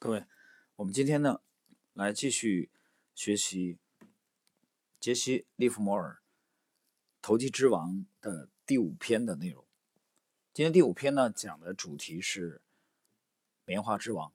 [0.00, 0.24] 各位，
[0.76, 1.40] 我们今天呢，
[1.94, 2.70] 来继续
[3.16, 3.78] 学习
[5.00, 6.22] 杰西·利弗摩尔
[7.20, 7.90] 《投机之王》
[8.20, 9.66] 的第五篇的内容。
[10.52, 12.62] 今天第五篇呢，讲的主题是
[13.64, 14.32] 棉花之王。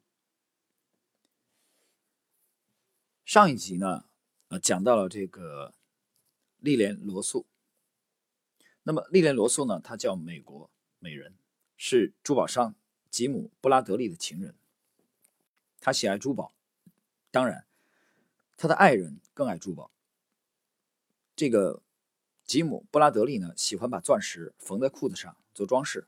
[3.24, 4.04] 上一集呢，
[4.50, 5.74] 呃，讲到了这个
[6.58, 7.46] 莉莲·罗素。
[8.84, 10.70] 那么，莉莲·罗素呢，她叫美国
[11.00, 11.38] 美人，
[11.78, 12.76] 是珠宝商
[13.10, 14.58] 吉姆·布拉德利的情人。
[15.86, 16.54] 他喜爱珠宝，
[17.30, 17.66] 当然，
[18.56, 19.92] 他的爱人更爱珠宝。
[21.36, 21.82] 这个
[22.46, 26.08] 吉姆·布拉德利呢，喜欢把钻石缝在裤子上做装饰。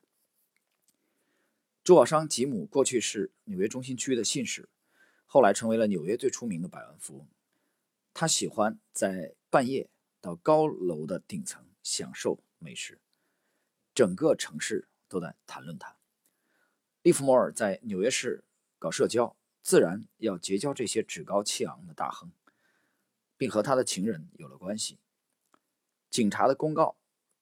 [1.84, 4.70] 珠宝商吉姆过去是纽约中心区的信使，
[5.26, 7.28] 后来成为了纽约最出名的百万富翁。
[8.14, 9.90] 他喜欢在半夜
[10.22, 12.98] 到高楼的顶层享受美食，
[13.94, 15.98] 整个城市都在谈论他。
[17.02, 18.46] 利弗摩尔在纽约市
[18.80, 19.36] 搞社交。
[19.66, 22.32] 自然要结交这些趾高气昂的大亨，
[23.36, 25.00] 并和他的情人有了关系。
[26.12, 26.98] 警察的公告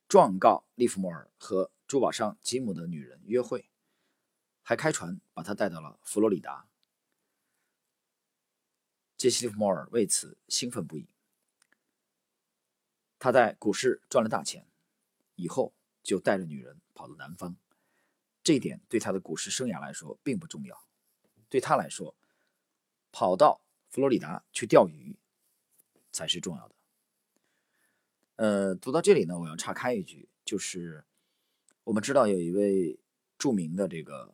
[0.08, 3.70] 状告利弗莫尔和珠宝商吉姆的女人约会，
[4.62, 6.66] 还开船把他带到了佛罗里达。
[9.17, 11.09] 杰西·利弗莫尔为此兴奋不已。
[13.19, 14.66] 他在股市赚了大钱，
[15.36, 17.58] 以后就带着女人跑到南方。
[18.42, 20.86] 这一点对他的股市生涯来说并不重要。
[21.50, 22.16] 对他来说，
[23.14, 25.16] 跑到佛罗里达去钓鱼
[26.11, 26.75] 才是重要的。
[28.38, 31.06] 呃，读到这里呢，我要岔开一句，就是
[31.84, 33.00] 我们知道有一位
[33.38, 34.34] 著名的这个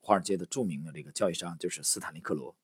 [0.00, 2.56] 华尔街的著名的这个交易商，就是斯坦利·克罗。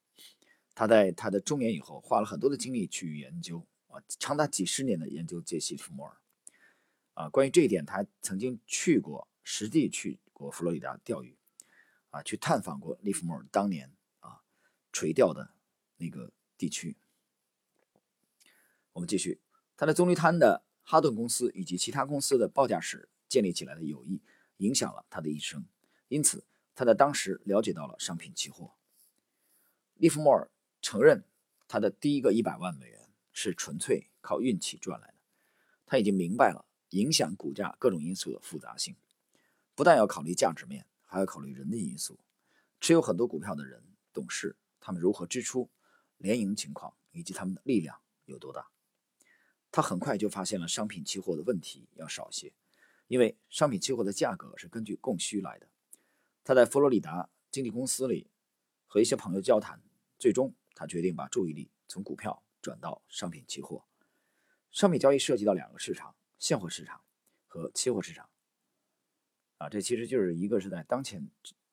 [0.72, 6.17] 他在他的中年以后，花了很多的精力去研究啊，长达几十年的研究杰西·弗莫尔。
[7.14, 11.37] 啊，关于这一点，他曾经去过实地去过佛罗里达钓鱼，
[12.11, 14.42] 啊，去探访过利弗莫尔当年啊。
[14.92, 15.50] 垂钓的
[15.98, 16.97] 那个地区，
[18.92, 19.41] 我们继续。
[19.77, 24.21] 他在棕榈滩的哈顿公司以及其他公司的报价时建立起来的友谊，
[24.59, 25.66] 影响了他的一生。
[26.09, 26.44] 因此，
[26.75, 28.72] 他在当时了解到了商品期货。
[29.94, 30.50] 利弗莫尔
[30.81, 31.25] 承认，
[31.66, 35.15] 他的第一个一百万美元是纯粹靠运气赚来的。
[35.87, 38.97] 他已经明白了影响股价各种因素的复杂性，
[39.75, 42.19] 不但要考虑价值面，还要考虑人的因素。
[42.81, 43.82] 持有很多股票的人，
[44.12, 44.56] 董事。
[44.78, 45.69] 他们如何支出、
[46.19, 48.71] 联营情况以及他们的力量有多大？
[49.71, 52.53] 他很快就发现了商品期货的问题要少些，
[53.09, 55.69] 因为商品期货的价格是根据供需来的。
[56.43, 58.31] 他在佛罗里达经纪公司里
[58.87, 59.82] 和一些朋友交谈，
[60.19, 63.84] 最终他决定把注意力从股票转到商品期货。
[64.71, 67.03] 商品交易涉及到两个市场：现货市场
[67.47, 68.28] 和期货市场。
[69.59, 71.31] 啊，这其实就是一个是在当前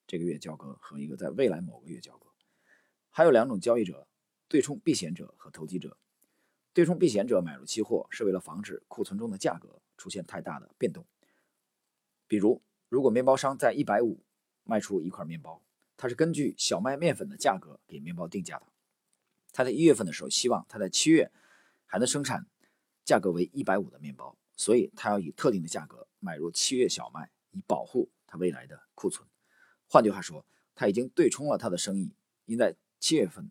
[0.08, 2.28] 这个月交割，和一个在未来某个月交割。
[3.10, 4.08] 还有两种交易者：
[4.54, 5.98] 对冲避险者和投机者。
[6.74, 11.08] 对冲避险者买入期货是为了防止库存中的价格出现太大的变动。
[12.28, 14.24] 比如，如果面包商在一百五
[14.64, 15.64] 卖出一块面包，
[15.98, 18.68] 他是根据小麦面粉的价格给面包定价的。
[19.52, 21.32] 他在一月份的时候希望他在七月
[21.88, 22.46] 还能生产
[23.04, 29.28] 价格为一百五的面包，所以他要以特定的价格买入七月小麦，以保护他未来的库存。
[29.88, 32.14] 换句话说，他已经对冲了他的生意，
[32.46, 33.50] 因在七月份，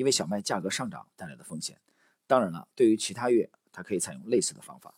[0.00, 1.78] 因为小麦价格上涨带来的风险。
[2.26, 4.94] 当然了，对于其他月，它可以采用类似的方法。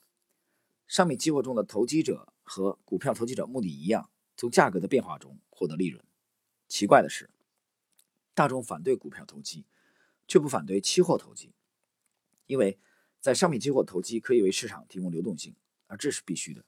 [0.87, 6.05] 商品期货中的投机者和股票投机者目的一样，从价格的变化中获得利润。
[6.69, 7.29] 奇怪的是，
[8.33, 9.65] 大众反对股票投机，
[10.29, 11.53] 却不反对期货投机，
[12.47, 12.79] 因为
[13.19, 15.57] 在商品期货投机可以为市场提供流动性，
[15.89, 16.65] 而这是必须的。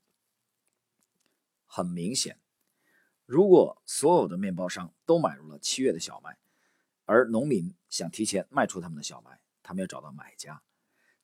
[1.66, 2.40] 很明显，
[3.26, 6.36] 如果所有的面包商都买入了七月的小麦，
[7.06, 10.62] 而农民想提前卖出他们的小麦，他们要找到买家。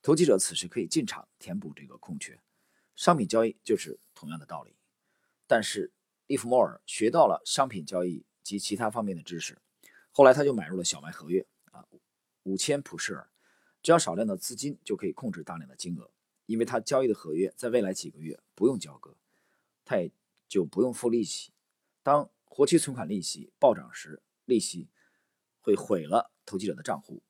[0.03, 2.41] 投机者此时可以进场填补这个空缺。
[2.97, 4.77] 商品交易就是同样的道理。
[5.47, 5.93] 但是
[6.27, 9.59] 利弗莫尔学到了商品交易及其他方面的知识，
[10.11, 11.85] 后来他就买入了小麦合约啊，
[12.43, 13.31] 五千普世尔，
[13.83, 16.11] 只要少量的资金就可以控制大量的金额，
[16.47, 19.17] 因为他交易的合约在未来几个月不用交割，
[19.85, 20.13] 他也
[20.47, 21.53] 就不用付利息。
[22.03, 24.89] 当活期存款利息暴涨时，利息。
[25.61, 27.23] 会毁了投机者的账户。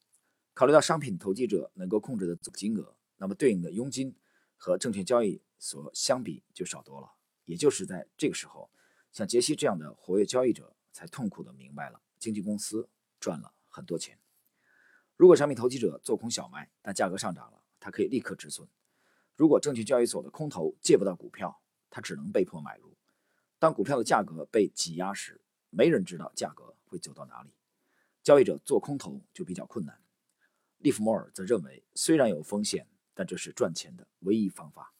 [0.54, 4.14] 考虑到商品投机者能够控制的总金额，那么对应的佣金
[4.56, 7.12] 和证券交易所相比就少多了。
[7.44, 8.70] 也就是在这个时候，
[9.10, 12.88] 像杰西这样的活跃交易者才痛苦地明白了，经纪公司
[13.18, 14.18] 赚了很多钱。
[15.16, 18.66] 如果商品投机者做空小麦，但价格上涨了，他可以立刻止损；
[19.36, 21.60] 如果证券交易所的空头借不到股票，
[21.90, 22.96] 他只能被迫买入。
[23.58, 25.40] 当股票的价格被挤压时，
[25.70, 27.50] 没人知道价格会走到哪里。
[28.22, 30.00] 交易者做空头就比较困难。
[30.78, 34.94] 利弗莫尔则认为，虽然有风险，但这是赚钱的唯一方法。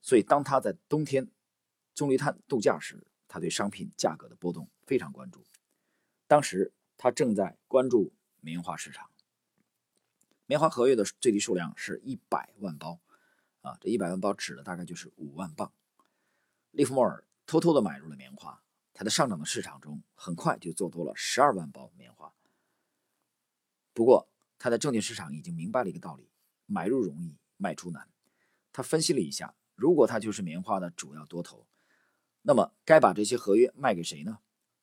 [0.00, 1.30] 所以，当他在冬天
[1.94, 5.44] 棕榈滩度假时，他对商品价格的波动非常关注。
[6.26, 9.10] 当时他正在关注棉花市场。
[10.46, 13.00] 棉花合约的最低数量是一百万包，
[13.62, 15.72] 啊，这一百万包指的大概就是五万磅。
[16.70, 18.62] 利弗莫尔偷偷的买入了棉花，
[18.92, 22.32] 他在上涨的市场中很快就做多了十二万包棉花。
[23.96, 24.28] 不过，
[24.58, 26.28] 他在证券市场已经明白了一个道理：
[26.66, 28.10] 买入容易，卖出难。
[28.70, 31.66] 他分析了一下，如果他就是棉花的主要多头，
[32.42, 34.40] 那么该把这些合约卖给谁呢？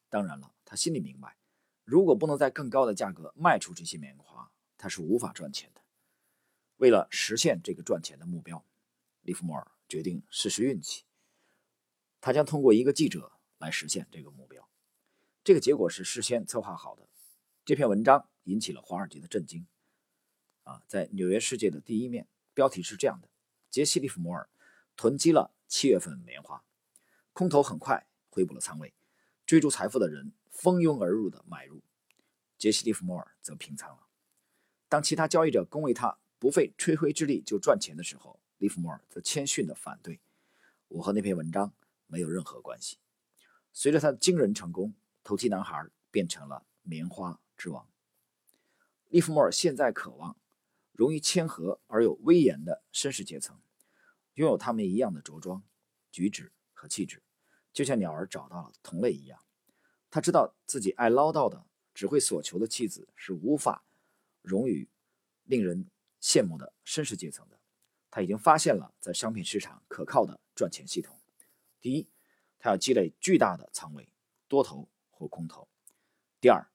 [0.10, 1.38] 当然了，他心里明白，
[1.84, 5.82] 如果不能在更高的价格卖出这些棉花，他是无法赚钱的。
[6.78, 8.66] 为了实现这个赚钱的目标，
[9.22, 11.04] 利弗莫尔决定试试运气。
[12.20, 14.68] 他将通过一个记者来实现这个目标。
[15.44, 17.08] 这个结果是事先策划好的。
[17.64, 19.66] 这篇文章引起了华尔街的震惊。
[20.64, 23.28] 啊，在《纽约世界》的第一面，标题是这样的：
[23.70, 24.50] 杰西·利弗莫尔
[24.96, 26.64] 囤积了七月份棉花，
[27.34, 28.94] 空头很快回补了仓位，
[29.46, 31.82] 追逐财富的人蜂拥而入的买入，
[32.58, 34.08] 杰西·利弗莫尔则平仓了。
[34.88, 40.22] 当其他交易者恭维他不费吹灰之力就赚钱的时候，利弗莫尔则谦逊地反对
[40.88, 41.74] ：“我和那篇文章
[42.08, 42.98] 没有任何关系。”
[43.74, 44.94] 随着他的惊人成功，
[45.24, 47.88] 投机男孩变成了棉花之王。
[49.14, 50.36] 利弗莫尔现在渴望
[50.92, 53.62] 容易谦和而有威严的绅士阶层，
[54.34, 55.62] 拥有他们一样的着装、
[56.12, 57.22] 举止和气质，
[57.72, 59.40] 就像鸟儿找到了同类一样。
[60.10, 61.64] 他知道自己爱唠叨的、
[61.94, 63.86] 只会索求的妻子是无法。
[64.42, 64.90] 荣誉
[65.44, 65.86] 令人
[66.20, 67.60] 羡慕的绅士阶层的，
[68.10, 71.16] 他已经发现了在商品市场可靠的赚钱系统。
[71.80, 72.10] 第一，
[72.58, 74.10] 他要积累巨大的仓位，
[74.48, 75.68] 多头或空头；
[76.42, 76.68] 第二，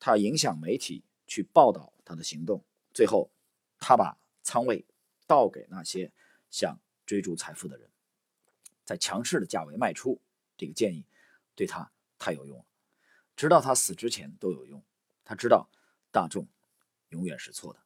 [0.00, 1.04] 他要影响媒体
[1.34, 2.60] 去报道他的行动；
[2.92, 3.32] 最后，
[3.80, 4.86] 他把仓位
[5.26, 6.12] 倒给那些
[6.48, 7.90] 想追逐财富的人，
[8.84, 10.20] 在强势的价位卖出。
[10.56, 11.04] 这个建议
[11.56, 12.64] 对他太有用了，
[13.34, 14.84] 直到他死之前都有用。
[15.24, 15.68] 他知道
[16.10, 16.46] 大众。
[17.10, 17.80] 永远是错的。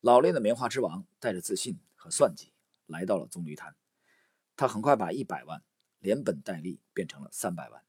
[0.00, 2.52] 老练的棉花之王带着自信和算计
[2.86, 3.76] 来到了棕榈滩，
[4.56, 5.62] 他很快把一百万
[6.00, 7.84] 连本带利变成了三百万。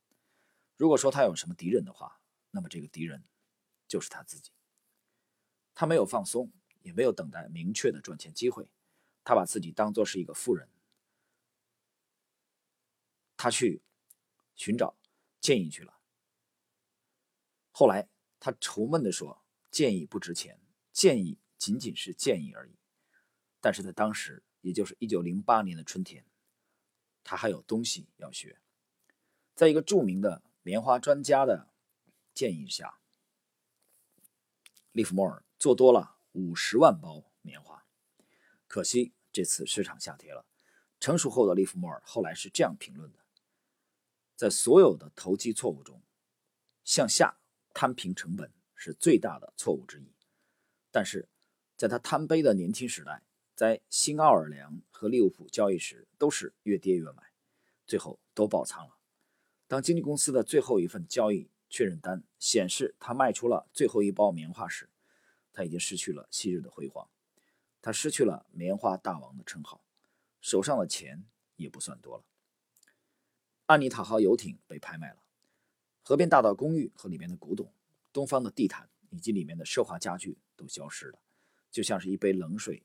[0.77, 2.19] 如果说他有什么敌人的话，
[2.51, 3.23] 那么这个敌人
[3.91, 4.51] 就是他自己。
[5.73, 6.49] 他没有放松，
[6.81, 8.71] 也没有等待明确的赚钱机会，
[9.25, 10.69] 他把自己当作是一个富人。
[13.35, 13.81] 他去
[14.55, 14.95] 寻找
[15.41, 15.99] 建议去了。
[17.71, 18.07] 后来
[18.39, 19.39] 他愁闷地说。
[19.71, 20.59] 建议不值钱，
[20.91, 22.77] 建议仅仅是建议而已。
[23.61, 26.25] 但是在当时，也就是一九零八年的春天，
[27.23, 28.59] 他还有东西要学。
[29.55, 31.69] 在一个著名的棉花专家的
[32.33, 32.99] 建议下，
[34.91, 37.85] 利弗莫尔做多了五十万包棉花。
[38.67, 40.45] 可惜这次市场下跌了。
[40.99, 43.19] 成熟后的利弗莫尔后来是这样评论的：
[44.35, 46.01] 在所有的投机错误中，
[46.83, 47.37] 向下
[47.73, 48.51] 摊平成本。
[48.83, 50.11] 是最大的错误之一，
[50.89, 51.29] 但是，
[51.77, 53.21] 在他贪杯的年轻时代，
[53.53, 57.31] 在新奥尔良和利物浦交易时，都是越跌越买，
[57.85, 58.97] 最后都爆仓了。
[59.67, 64.89] 当经纪公司的最后一份交易确认单显示他卖出了最后一包棉花时，
[65.51, 67.09] 他已经失去了昔日的辉煌，
[67.81, 69.83] 他失去了棉花大王的称号，
[70.41, 71.25] 手上的钱
[71.55, 72.25] 也不算多了。
[73.67, 75.23] 安妮塔号游艇被拍卖了，
[76.03, 77.73] 河边大道公寓和里面的古董。
[78.13, 81.19] 东方的地毯以及里面的奢华家具都消失了，
[81.71, 82.83] 就像是一杯冷水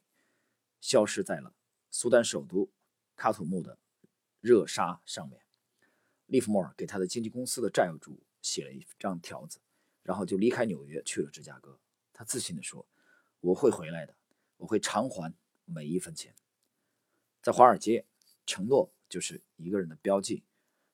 [0.80, 1.52] 消失在了
[1.90, 2.70] 苏丹首都
[3.16, 3.76] 喀土穆的
[4.40, 5.42] 热沙上面。
[6.26, 9.58] 利弗莫尔给他的经纪公司的债主写了一张条子，
[10.04, 11.80] 然后就离开纽约去了芝加哥。
[12.12, 12.86] 他自信地说
[13.40, 14.14] ：“我会回来的，
[14.58, 15.34] 我会偿还
[15.64, 16.32] 每一分钱。”
[17.42, 18.06] 在华尔街，
[18.46, 20.44] 承诺就是一个人的标记。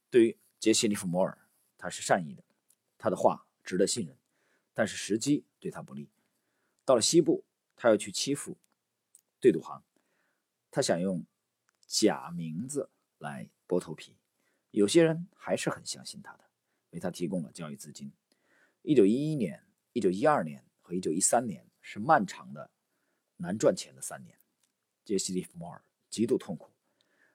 [0.09, 2.43] 对于杰西·利弗莫尔，他是善意的，
[2.97, 4.17] 他的话值得信任。
[4.73, 6.09] 但是时机对他不利。
[6.87, 7.45] 到了西部，
[7.77, 8.57] 他要去欺负
[9.39, 9.85] 对赌行，
[10.71, 11.27] 他想用
[11.87, 14.17] 假名字来剥头皮。
[14.71, 16.45] 有些人还是很相信他的，
[16.93, 18.11] 为他提供了交易资金。
[18.81, 22.71] 一九一一年、一九一二年和一九一三年是漫长的、
[23.37, 24.39] 难赚钱的三年。
[25.05, 26.71] 杰西·利弗莫尔极度痛苦，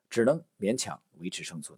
[0.10, 1.78] 只能勉强维持生存。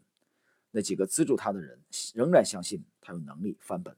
[0.71, 1.83] 那几个资助他的人
[2.13, 3.98] 仍然相信他有能力翻本。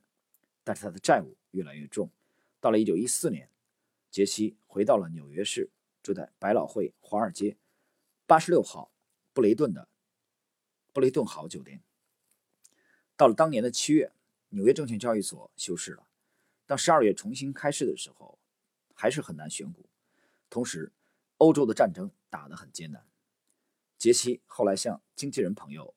[0.63, 2.09] 但是他的债务越来越重。
[2.59, 3.49] 到了1914年，
[4.09, 5.69] 杰西回到了纽约市，
[6.03, 7.57] 住在百老汇华尔街
[8.27, 8.91] 86号
[9.33, 9.89] 布雷顿的
[10.93, 11.81] 布雷顿豪酒店。
[13.21, 14.11] 到了当年的七月，
[14.49, 16.07] 纽约证券交易所休市了，
[16.65, 18.39] 当十二月重新开市的时候，
[18.95, 19.87] 还是很难选股。
[20.49, 20.91] 同时，
[21.37, 23.07] 欧洲的战争打得很艰难。
[23.99, 25.93] 杰西后来向经纪人朋友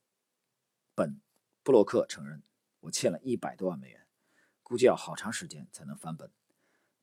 [0.94, 1.18] 本
[1.62, 2.42] 布洛克承认
[2.80, 4.06] ：“我欠了一百多万美元，
[4.62, 6.30] 估计要好长时间才能翻本。”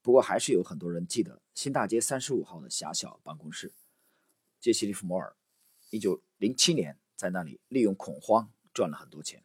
[0.04, 3.74] 不过，还是有很多人记得新大街三十五号的狭小办公室。
[4.60, 5.36] 杰西·利弗摩尔
[5.90, 9.44] 一九零七年在那里利用恐慌赚了很多钱。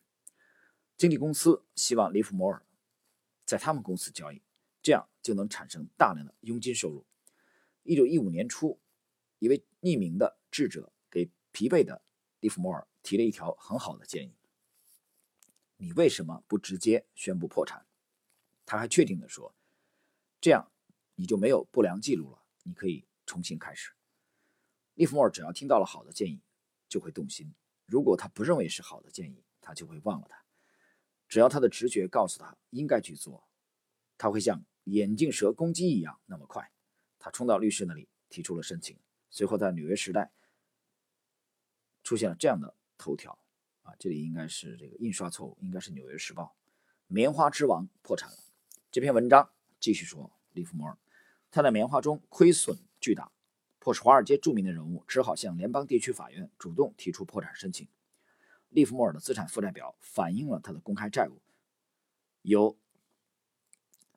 [0.96, 2.64] 经纪公司希望利弗摩尔
[3.44, 4.40] 在他们公司交易，
[4.82, 7.04] 这样就能产生大量的佣金收入。
[7.82, 8.80] 一九一五年初，
[9.38, 12.00] 一位匿名的智者给疲惫的
[12.40, 14.34] 利弗摩尔提了一条很好的建议：
[15.76, 17.86] 你为什么不直接宣布破产？
[18.64, 19.54] 他还确定地说
[20.40, 20.72] ：“这样
[21.16, 23.92] 你就没有不良记录了，你可以重新开始。”
[24.94, 26.40] 利弗莫尔只要听到了好的建议，
[26.88, 27.52] 就会动心；
[27.84, 30.42] 如果他不认为是好的建议，他就会忘了他。
[31.28, 33.48] 只要他的直觉告诉他应该去做，
[34.16, 36.70] 他会像眼镜蛇攻击一样那么快。
[37.18, 38.96] 他冲到律师那里提出了申请，
[39.30, 40.20] 随后在《纽约时代》
[42.04, 43.38] 出现了这样的头条：
[43.82, 46.44] 啊，这里应该是这个印刷错误，应该是《纽约时报》。
[47.08, 48.36] 棉花之王破产了。
[48.92, 50.96] 这篇文章继续说，利弗莫尔
[51.50, 53.32] 他在棉花中亏损巨大。
[53.78, 57.86] 迫使华尔街著名的人物只好向联邦地区法院主动提出破产申请。
[58.76, 61.40] 利弗莫尔的资产负债表反映了他的公开债务
[62.42, 62.76] 有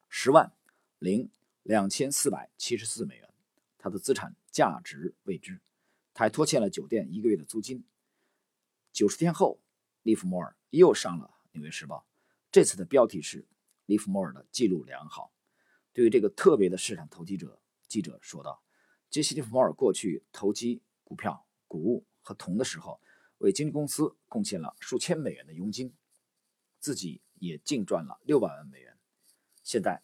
[0.09, 0.51] 十万
[0.97, 1.29] 零
[1.63, 3.33] 两千四百七十四美元，
[3.77, 5.61] 他的资产价值未知。
[6.13, 7.85] 他还拖欠了酒店一个月的租金。
[8.91, 9.61] 九十天后，
[10.03, 12.05] 利弗莫尔又上了《纽约时报》，
[12.51, 13.47] 这次的标题是
[13.87, 15.31] “利弗莫尔的记录良好”。
[15.93, 18.61] 对于这个特别的市场投机者，记者说道。
[19.09, 22.99] 杰西·利弗莫尔过去投机股票、谷物和铜的时候，
[23.39, 25.93] 为经纪公司贡献了数千美元的佣金，
[26.79, 28.97] 自己也净赚了六百万美元。
[29.63, 30.01] 现在，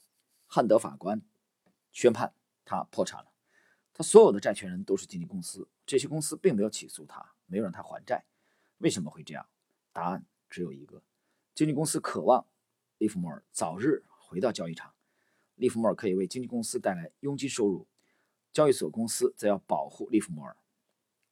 [0.47, 1.21] 汉德法官
[1.91, 2.33] 宣判
[2.65, 3.31] 他破产了，
[3.93, 8.25] 他所有的债权人都是经纪公司，这些公司并没有起诉他，没有让他还债。
[8.79, 9.47] 为什么会这样？
[9.93, 11.01] 答案只有一个：
[11.53, 12.45] 经纪公司渴望
[12.97, 14.93] 利弗莫尔早日回到交易场，
[15.55, 17.87] 利弗莫尔可以为经纪公司带来佣金收入。
[18.53, 20.55] 交易所公司则要保护利弗莫尔。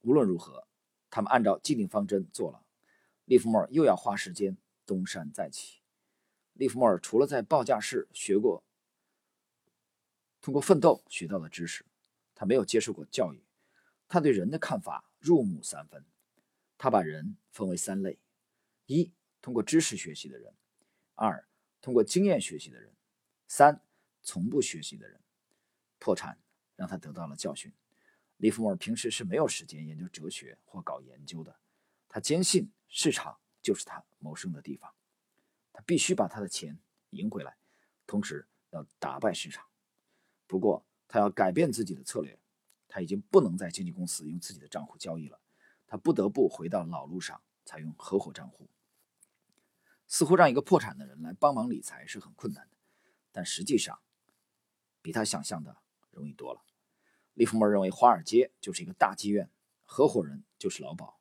[0.01, 0.67] 无论如何，
[1.13, 2.65] 他们按照既定方针做了。
[3.25, 5.77] 利弗莫尔又要花时间东山再起。
[6.53, 8.63] 利弗莫尔除了在报价室学过，
[10.41, 11.85] 通过奋斗学到的知识，
[12.33, 13.43] 他没有接受过教育。
[14.07, 16.03] 他对人的看法入木三分。
[16.79, 18.17] 他把人分为三类：
[18.87, 20.51] 一、通过知识学习的人；
[21.13, 21.47] 二、
[21.79, 22.91] 通过经验学习的人；
[23.47, 23.79] 三、
[24.23, 25.21] 从不学习的人。
[25.99, 26.39] 破产。
[26.75, 27.71] 让他得到了教训。
[28.43, 31.55] 利弗莫尔平时是没有时间研究哲学或搞研究的。
[32.09, 34.93] 他坚信市场就是他谋生的地方。
[35.71, 36.77] 他必须把他的钱
[37.11, 37.55] 赢回来，
[38.05, 39.65] 同时要打败市场。
[40.45, 42.37] 不过，他要改变自己的策略。
[42.89, 45.39] 他已经不能在经纪公司用自己的账户交易了。
[45.87, 48.69] 他不得不回到老路上，采用合伙账户。
[50.05, 52.75] 似乎让一个破产的人来帮忙理财是很困难的，
[53.31, 54.01] 但实际上
[55.01, 55.77] 比他想象的。
[56.11, 56.61] 容易多了。
[57.33, 59.49] 利弗莫尔认为，华尔街就是一个大妓院，
[59.85, 61.19] 合伙人就是劳保，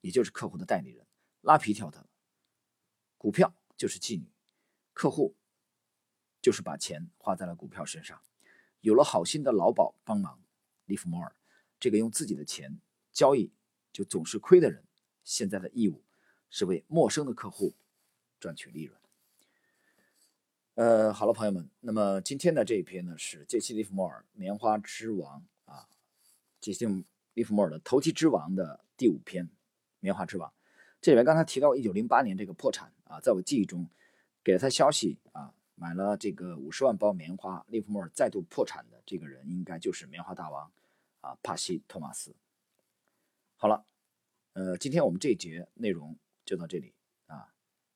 [0.00, 1.06] 也就是客户的代理人，
[1.40, 2.08] 拉皮条的
[3.16, 4.26] 股票就是妓女，
[4.92, 5.36] 客户
[6.40, 8.20] 就是把钱花在了股票身上。
[8.80, 10.42] 有了好心的劳保帮忙，
[10.86, 11.36] 利弗莫尔
[11.78, 12.80] 这个用自己的钱
[13.12, 13.52] 交易
[13.92, 14.84] 就总是亏的人，
[15.22, 16.02] 现在的义务
[16.50, 17.76] 是为陌生的客户
[18.40, 19.00] 赚取利润。
[20.74, 25.88] 呃，好了，朋友们，那么今天的这一篇呢是杰西·利弗莫尔《棉花之王》啊，
[26.60, 26.86] 杰西·
[27.34, 29.46] 利弗莫尔的投机之王的第五篇
[30.00, 30.48] 《棉花之王》。
[31.00, 33.88] 这里面刚才提到一九零八年这个破产啊，在我记忆中
[34.44, 40.72] 给了他消息啊，买了这个五十万包棉花，利弗莫尔再度破产的这个人，应该就是棉花大王
[41.20, 42.34] 啊，帕西·托马斯。
[43.56, 43.84] 好了，
[44.52, 46.94] 呃，今天我们这一节内容就到这里
[47.26, 47.52] 啊，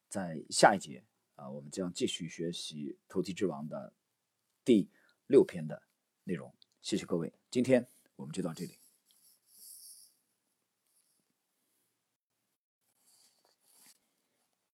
[0.09, 1.05] 在下一节。
[1.37, 3.93] 啊，我们将继续学习《投机之王》的
[4.65, 4.89] 第
[5.27, 5.83] 六篇的
[6.25, 6.51] 内容。
[6.87, 8.71] 谢谢各位，今天我们就到这里。